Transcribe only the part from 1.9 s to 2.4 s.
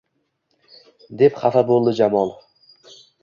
Jamol